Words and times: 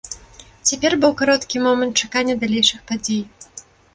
Цяпер 0.69 0.95
быў 1.03 1.11
кароткі 1.19 1.61
момант 1.67 1.93
чакання 2.05 2.35
далейшых 2.45 2.79
падзей. 2.91 3.23